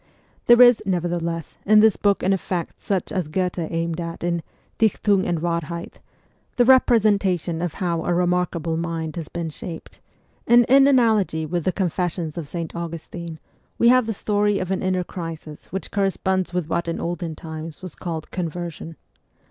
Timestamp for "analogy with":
10.87-11.65